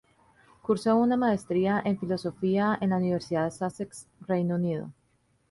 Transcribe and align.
Cursó 0.63 0.95
una 0.97 1.15
Maestría 1.15 1.79
en 1.85 1.99
Filosofía 1.99 2.75
en 2.81 2.89
la 2.89 2.97
University 2.97 3.35
of 3.35 3.53
Sussex, 3.55 4.07
Reino 4.21 4.55
Unido. 4.55 4.91